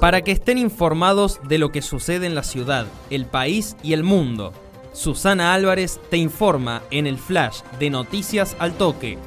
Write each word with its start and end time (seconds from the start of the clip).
para 0.00 0.22
que 0.22 0.32
estén 0.32 0.58
informados 0.58 1.40
de 1.48 1.58
lo 1.58 1.70
que 1.70 1.82
sucede 1.82 2.26
en 2.26 2.34
la 2.34 2.42
ciudad, 2.42 2.86
el 3.10 3.26
país 3.26 3.76
y 3.82 3.92
el 3.92 4.04
mundo. 4.04 4.52
Susana 4.92 5.54
Álvarez 5.54 6.00
te 6.10 6.16
informa 6.16 6.82
en 6.90 7.06
el 7.06 7.18
flash 7.18 7.62
de 7.78 7.90
Noticias 7.90 8.56
al 8.58 8.74
Toque. 8.74 9.18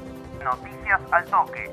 Noticias 0.43 1.01
al 1.11 1.25
Toque. 1.25 1.71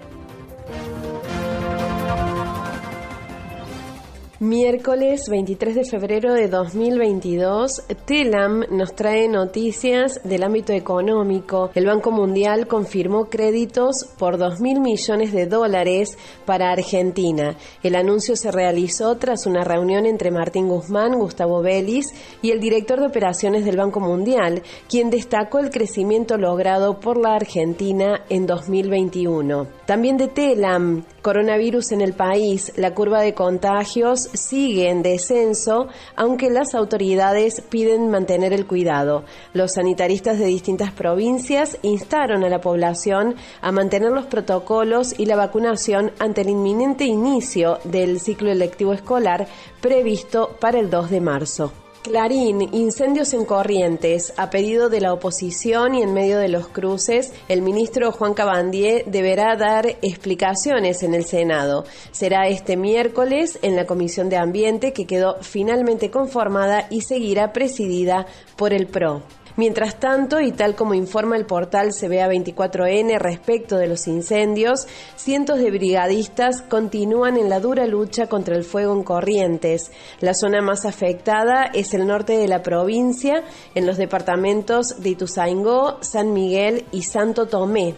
Miércoles 4.40 5.22
23 5.28 5.74
de 5.74 5.84
febrero 5.84 6.32
de 6.32 6.46
2022, 6.46 7.82
TELAM 8.04 8.66
nos 8.70 8.94
trae 8.94 9.26
noticias 9.26 10.20
del 10.22 10.44
ámbito 10.44 10.72
económico. 10.72 11.72
El 11.74 11.86
Banco 11.86 12.12
Mundial 12.12 12.68
confirmó 12.68 13.24
créditos 13.24 14.06
por 14.16 14.38
2 14.38 14.60
mil 14.60 14.78
millones 14.78 15.32
de 15.32 15.46
dólares 15.46 16.16
para 16.46 16.70
Argentina. 16.70 17.56
El 17.82 17.96
anuncio 17.96 18.36
se 18.36 18.52
realizó 18.52 19.16
tras 19.16 19.44
una 19.44 19.64
reunión 19.64 20.06
entre 20.06 20.30
Martín 20.30 20.68
Guzmán, 20.68 21.18
Gustavo 21.18 21.60
Vélez 21.60 22.06
y 22.40 22.52
el 22.52 22.60
director 22.60 23.00
de 23.00 23.08
operaciones 23.08 23.64
del 23.64 23.78
Banco 23.78 23.98
Mundial, 23.98 24.62
quien 24.88 25.10
destacó 25.10 25.58
el 25.58 25.70
crecimiento 25.70 26.36
logrado 26.36 27.00
por 27.00 27.20
la 27.20 27.34
Argentina 27.34 28.22
en 28.28 28.46
2021. 28.46 29.66
También 29.84 30.16
de 30.16 30.28
TELAM, 30.28 31.04
coronavirus 31.28 31.92
en 31.92 32.00
el 32.00 32.14
país, 32.14 32.72
la 32.76 32.94
curva 32.94 33.20
de 33.20 33.34
contagios 33.34 34.30
sigue 34.32 34.88
en 34.88 35.02
descenso, 35.02 35.88
aunque 36.16 36.48
las 36.48 36.74
autoridades 36.74 37.60
piden 37.60 38.08
mantener 38.08 38.54
el 38.54 38.66
cuidado. 38.66 39.24
Los 39.52 39.74
sanitaristas 39.74 40.38
de 40.38 40.46
distintas 40.46 40.90
provincias 40.90 41.76
instaron 41.82 42.44
a 42.44 42.48
la 42.48 42.62
población 42.62 43.34
a 43.60 43.72
mantener 43.72 44.10
los 44.10 44.24
protocolos 44.24 45.14
y 45.18 45.26
la 45.26 45.36
vacunación 45.36 46.12
ante 46.18 46.40
el 46.40 46.48
inminente 46.48 47.04
inicio 47.04 47.78
del 47.84 48.20
ciclo 48.20 48.50
electivo 48.50 48.94
escolar 48.94 49.48
previsto 49.82 50.56
para 50.58 50.78
el 50.78 50.88
2 50.88 51.10
de 51.10 51.20
marzo. 51.20 51.87
Clarín, 52.08 52.62
incendios 52.72 53.34
en 53.34 53.44
Corrientes. 53.44 54.32
A 54.38 54.48
pedido 54.48 54.88
de 54.88 55.02
la 55.02 55.12
oposición 55.12 55.94
y 55.94 56.00
en 56.00 56.14
medio 56.14 56.38
de 56.38 56.48
los 56.48 56.66
cruces, 56.66 57.34
el 57.48 57.60
ministro 57.60 58.12
Juan 58.12 58.32
Cabandier 58.32 59.04
deberá 59.04 59.56
dar 59.56 59.86
explicaciones 60.00 61.02
en 61.02 61.12
el 61.12 61.26
Senado. 61.26 61.84
Será 62.10 62.48
este 62.48 62.78
miércoles 62.78 63.58
en 63.60 63.76
la 63.76 63.84
Comisión 63.84 64.30
de 64.30 64.38
Ambiente 64.38 64.94
que 64.94 65.06
quedó 65.06 65.36
finalmente 65.42 66.10
conformada 66.10 66.86
y 66.88 67.02
seguirá 67.02 67.52
presidida 67.52 68.26
por 68.56 68.72
el 68.72 68.86
PRO. 68.86 69.22
Mientras 69.58 69.98
tanto, 69.98 70.40
y 70.40 70.52
tal 70.52 70.76
como 70.76 70.94
informa 70.94 71.36
el 71.36 71.44
portal 71.44 71.88
CBA24N 71.88 73.18
respecto 73.18 73.76
de 73.76 73.88
los 73.88 74.06
incendios, 74.06 74.86
cientos 75.16 75.58
de 75.58 75.72
brigadistas 75.72 76.62
continúan 76.62 77.36
en 77.36 77.48
la 77.48 77.58
dura 77.58 77.84
lucha 77.88 78.28
contra 78.28 78.54
el 78.54 78.62
fuego 78.62 78.92
en 78.92 79.02
Corrientes. 79.02 79.90
La 80.20 80.34
zona 80.34 80.62
más 80.62 80.84
afectada 80.84 81.64
es 81.74 81.92
el 81.92 82.06
norte 82.06 82.34
de 82.34 82.46
la 82.46 82.62
provincia, 82.62 83.42
en 83.74 83.84
los 83.84 83.96
departamentos 83.96 85.02
de 85.02 85.10
Ituzaingó, 85.10 85.98
San 86.02 86.32
Miguel 86.32 86.84
y 86.92 87.02
Santo 87.02 87.46
Tomé. 87.46 87.96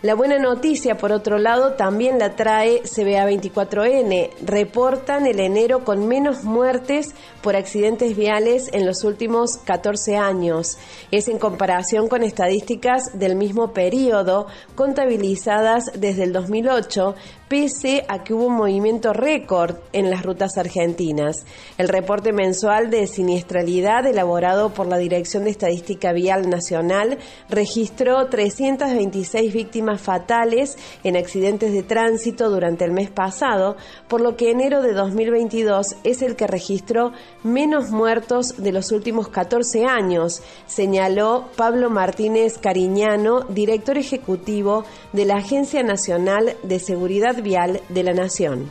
La 0.00 0.14
buena 0.14 0.38
noticia, 0.38 0.96
por 0.96 1.10
otro 1.10 1.38
lado, 1.38 1.72
también 1.72 2.20
la 2.20 2.36
trae 2.36 2.84
CBA24N. 2.84 4.30
Reportan 4.42 5.26
el 5.26 5.40
enero 5.40 5.82
con 5.82 6.06
menos 6.06 6.44
muertes 6.44 7.16
por 7.42 7.56
accidentes 7.56 8.16
viales 8.16 8.70
en 8.72 8.86
los 8.86 9.02
últimos 9.02 9.56
14 9.56 10.16
años. 10.16 10.78
Es 11.10 11.26
en 11.26 11.40
comparación 11.40 12.08
con 12.08 12.22
estadísticas 12.22 13.18
del 13.18 13.34
mismo 13.34 13.72
periodo, 13.72 14.46
contabilizadas 14.76 15.86
desde 15.96 16.22
el 16.22 16.32
2008, 16.32 17.16
pese 17.48 18.04
a 18.08 18.22
que 18.22 18.34
hubo 18.34 18.46
un 18.46 18.56
movimiento 18.56 19.12
récord 19.12 19.78
en 19.92 20.10
las 20.10 20.22
rutas 20.22 20.58
argentinas. 20.58 21.44
El 21.76 21.88
reporte 21.88 22.32
mensual 22.32 22.90
de 22.90 23.08
siniestralidad 23.08 24.06
elaborado 24.06 24.72
por 24.74 24.86
la 24.86 24.98
Dirección 24.98 25.44
de 25.44 25.50
Estadística 25.50 26.12
Vial 26.12 26.48
Nacional 26.48 27.18
registró 27.48 28.26
326 28.26 29.52
víctimas 29.52 29.87
fatales 29.96 30.76
en 31.04 31.16
accidentes 31.16 31.72
de 31.72 31.82
tránsito 31.82 32.50
durante 32.50 32.84
el 32.84 32.92
mes 32.92 33.10
pasado, 33.10 33.76
por 34.08 34.20
lo 34.20 34.36
que 34.36 34.50
enero 34.50 34.82
de 34.82 34.92
2022 34.92 35.96
es 36.04 36.20
el 36.20 36.36
que 36.36 36.46
registró 36.46 37.12
menos 37.42 37.90
muertos 37.90 38.56
de 38.58 38.72
los 38.72 38.92
últimos 38.92 39.28
14 39.28 39.86
años, 39.86 40.42
señaló 40.66 41.46
Pablo 41.56 41.88
Martínez 41.88 42.58
Cariñano, 42.58 43.42
director 43.48 43.96
ejecutivo 43.96 44.84
de 45.12 45.24
la 45.24 45.36
Agencia 45.36 45.82
Nacional 45.82 46.56
de 46.62 46.78
Seguridad 46.78 47.42
Vial 47.42 47.80
de 47.88 48.02
la 48.02 48.12
Nación. 48.12 48.70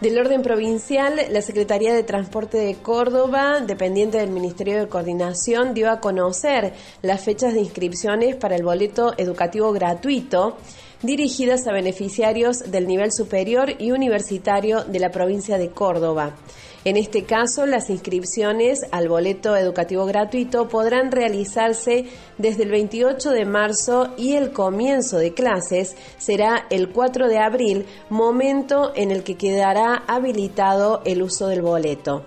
Del 0.00 0.18
orden 0.18 0.40
provincial, 0.40 1.20
la 1.30 1.42
Secretaría 1.42 1.92
de 1.92 2.02
Transporte 2.02 2.56
de 2.56 2.76
Córdoba, 2.76 3.60
dependiente 3.60 4.16
del 4.16 4.30
Ministerio 4.30 4.78
de 4.78 4.88
Coordinación, 4.88 5.74
dio 5.74 5.90
a 5.90 6.00
conocer 6.00 6.72
las 7.02 7.22
fechas 7.22 7.52
de 7.52 7.60
inscripciones 7.60 8.34
para 8.36 8.56
el 8.56 8.62
boleto 8.62 9.12
educativo 9.18 9.72
gratuito 9.72 10.56
dirigidas 11.02 11.66
a 11.66 11.72
beneficiarios 11.72 12.70
del 12.70 12.86
nivel 12.86 13.12
superior 13.12 13.74
y 13.78 13.90
universitario 13.90 14.84
de 14.84 15.00
la 15.00 15.10
provincia 15.10 15.58
de 15.58 15.68
Córdoba. 15.68 16.34
En 16.82 16.96
este 16.96 17.24
caso, 17.24 17.66
las 17.66 17.90
inscripciones 17.90 18.86
al 18.90 19.08
boleto 19.08 19.54
educativo 19.54 20.06
gratuito 20.06 20.68
podrán 20.68 21.12
realizarse 21.12 22.06
desde 22.38 22.62
el 22.62 22.70
28 22.70 23.32
de 23.32 23.44
marzo 23.44 24.14
y 24.16 24.32
el 24.32 24.52
comienzo 24.52 25.18
de 25.18 25.34
clases 25.34 25.94
será 26.16 26.66
el 26.70 26.88
4 26.88 27.28
de 27.28 27.38
abril, 27.38 27.84
momento 28.08 28.92
en 28.94 29.10
el 29.10 29.24
que 29.24 29.36
quedará 29.36 30.04
habilitado 30.06 31.02
el 31.04 31.22
uso 31.22 31.48
del 31.48 31.60
boleto. 31.60 32.24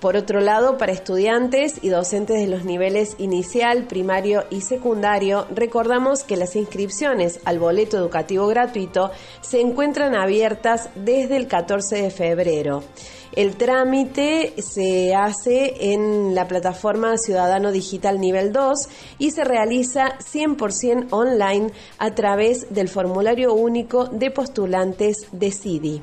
Por 0.00 0.16
otro 0.16 0.40
lado, 0.40 0.78
para 0.78 0.92
estudiantes 0.92 1.80
y 1.82 1.88
docentes 1.88 2.38
de 2.38 2.46
los 2.46 2.64
niveles 2.64 3.16
inicial, 3.18 3.84
primario 3.84 4.44
y 4.48 4.60
secundario, 4.60 5.46
recordamos 5.52 6.22
que 6.22 6.36
las 6.36 6.54
inscripciones 6.54 7.40
al 7.44 7.58
boleto 7.58 7.96
educativo 7.96 8.46
gratuito 8.46 9.10
se 9.40 9.60
encuentran 9.60 10.14
abiertas 10.14 10.90
desde 10.94 11.36
el 11.36 11.48
14 11.48 12.02
de 12.02 12.10
febrero. 12.10 12.84
El 13.32 13.56
trámite 13.56 14.54
se 14.58 15.14
hace 15.14 15.92
en 15.92 16.34
la 16.34 16.48
plataforma 16.48 17.16
Ciudadano 17.18 17.70
Digital 17.70 18.20
Nivel 18.20 18.52
2 18.52 18.88
y 19.18 19.30
se 19.30 19.44
realiza 19.44 20.18
100% 20.18 21.08
online 21.10 21.70
a 21.98 22.14
través 22.14 22.72
del 22.74 22.88
formulario 22.88 23.52
único 23.54 24.06
de 24.06 24.30
postulantes 24.30 25.28
de 25.32 25.50
CIDI. 25.52 26.02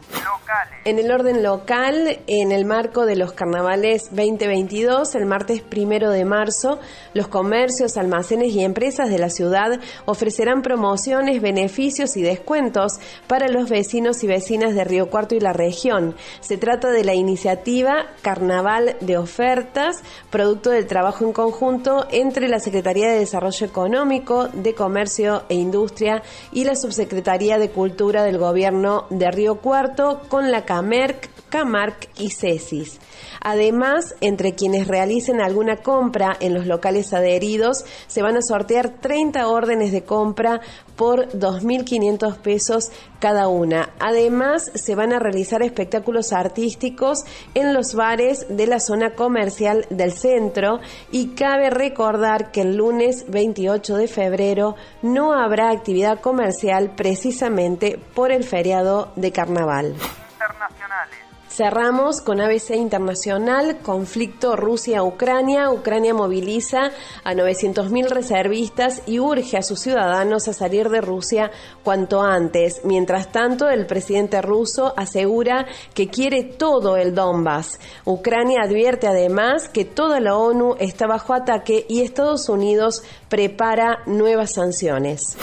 En 0.86 1.00
el 1.00 1.12
orden 1.12 1.42
local, 1.42 2.20
en 2.28 2.52
el 2.52 2.64
marco 2.64 3.08
de 3.08 3.16
los 3.16 3.34
carnavales 3.34 4.10
2022, 4.12 5.16
el 5.16 5.26
martes 5.26 5.62
primero 5.62 6.12
de 6.12 6.26
marzo, 6.26 6.80
los 7.16 7.28
comercios, 7.28 7.98
almacenes 7.98 8.54
y 8.54 8.64
empresas 8.64 9.10
de 9.10 9.18
la 9.18 9.32
ciudad 9.32 9.80
ofrecerán 10.06 10.62
promociones, 10.62 11.42
beneficios 11.42 12.16
y 12.18 12.22
descuentos 12.22 13.00
para 13.28 13.48
los 13.48 13.68
vecinos 13.68 14.24
y 14.24 14.28
vecinas 14.28 14.76
de 14.76 14.84
Río 14.84 15.10
Cuarto 15.10 15.34
y 15.34 15.40
la 15.40 15.54
región. 15.54 16.16
Se 16.40 16.58
trata 16.58 16.92
de 16.92 17.04
la 17.04 17.15
iniciativa 17.16 18.06
Carnaval 18.22 18.96
de 19.02 19.18
Ofertas, 19.18 20.04
producto 20.30 20.70
del 20.70 20.88
trabajo 20.88 21.26
en 21.26 21.34
conjunto 21.34 22.06
entre 22.12 22.48
la 22.48 22.60
Secretaría 22.60 23.10
de 23.10 23.20
Desarrollo 23.20 23.66
Económico, 23.66 24.48
de 24.48 24.74
Comercio 24.74 25.44
e 25.50 25.56
Industria 25.56 26.24
y 26.52 26.64
la 26.64 26.76
Subsecretaría 26.76 27.58
de 27.58 27.70
Cultura 27.70 28.24
del 28.24 28.38
Gobierno 28.38 29.06
de 29.10 29.32
Río 29.32 29.56
Cuarto 29.56 30.22
con 30.30 30.52
la 30.52 30.66
CAMERC, 30.66 31.35
CAMARC 31.56 32.10
y 32.18 32.32
CESIS. 32.32 33.00
Además, 33.40 34.14
entre 34.20 34.56
quienes 34.56 34.90
realicen 34.90 35.40
alguna 35.40 35.78
compra 35.78 36.36
en 36.42 36.54
los 36.54 36.66
locales 36.66 37.14
adheridos, 37.14 37.86
se 38.08 38.22
van 38.22 38.36
a 38.36 38.42
sortear 38.42 38.90
30 39.00 39.48
órdenes 39.48 39.94
de 39.94 40.04
compra 40.04 40.60
por 40.98 41.30
2.500 41.30 42.40
pesos 42.40 42.92
cada 43.20 43.48
una. 43.48 43.92
Además, 44.00 44.70
se 44.76 44.96
van 44.96 45.14
a 45.14 45.20
realizar 45.20 45.64
espectáculos 45.64 46.34
artísticos 46.34 47.20
en 47.54 47.74
los 47.74 47.96
bares 47.96 48.48
de 48.50 48.68
la 48.68 48.82
zona 48.82 49.12
comercial 49.16 49.86
del 49.90 50.12
centro 50.12 50.82
y 51.10 51.36
cabe 51.36 51.70
recordar 51.70 52.52
que 52.52 52.64
el 52.64 52.76
lunes 52.76 53.28
28 53.30 53.96
de 53.96 54.08
febrero 54.10 54.76
no 55.02 55.32
habrá 55.32 55.70
actividad 55.70 56.20
comercial 56.20 56.96
precisamente 56.98 57.98
por 58.14 58.34
el 58.34 58.44
feriado 58.44 59.14
de 59.16 59.32
carnaval. 59.32 59.96
Cerramos 61.56 62.20
con 62.20 62.42
ABC 62.42 62.72
Internacional, 62.72 63.78
conflicto 63.82 64.58
Rusia-Ucrania. 64.58 65.72
Ucrania 65.72 66.14
moviliza 66.14 66.92
a 67.24 67.34
900.000 67.34 68.10
reservistas 68.10 69.02
y 69.06 69.20
urge 69.20 69.56
a 69.56 69.62
sus 69.62 69.80
ciudadanos 69.80 70.50
a 70.50 70.54
salir 70.54 70.90
de 70.90 71.00
Rusia 71.00 71.52
cuanto 71.82 72.22
antes. 72.22 72.82
Mientras 72.84 73.32
tanto, 73.32 73.70
el 73.70 73.86
presidente 73.86 74.42
ruso 74.42 74.94
asegura 74.98 75.66
que 75.94 76.10
quiere 76.10 76.44
todo 76.44 76.98
el 76.98 77.16
Donbass. 77.16 77.80
Ucrania 78.04 78.64
advierte 78.64 79.08
además 79.08 79.70
que 79.70 79.86
toda 79.86 80.20
la 80.20 80.36
ONU 80.36 80.76
está 80.78 81.08
bajo 81.08 81.34
ataque 81.34 81.86
y 81.88 82.02
Estados 82.02 82.50
Unidos 82.50 83.02
prepara 83.30 84.00
nuevas 84.08 84.56
sanciones. 84.56 85.38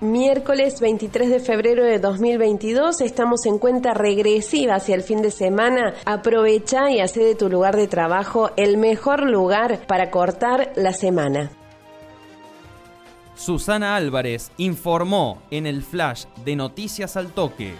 Miércoles 0.00 0.78
23 0.82 1.30
de 1.30 1.40
febrero 1.40 1.82
de 1.82 1.98
2022 1.98 3.00
estamos 3.00 3.46
en 3.46 3.58
cuenta 3.58 3.94
regresiva 3.94 4.74
hacia 4.74 4.94
el 4.94 5.02
fin 5.02 5.22
de 5.22 5.30
semana. 5.30 5.94
Aprovecha 6.04 6.90
y 6.90 7.00
hace 7.00 7.20
de 7.20 7.34
tu 7.34 7.48
lugar 7.48 7.76
de 7.76 7.88
trabajo 7.88 8.50
el 8.58 8.76
mejor 8.76 9.22
lugar 9.22 9.86
para 9.86 10.10
cortar 10.10 10.70
la 10.76 10.92
semana. 10.92 11.50
Susana 13.36 13.96
Álvarez 13.96 14.52
informó 14.58 15.40
en 15.50 15.66
el 15.66 15.82
flash 15.82 16.26
de 16.44 16.56
Noticias 16.56 17.16
al 17.16 17.32
Toque. 17.32 17.74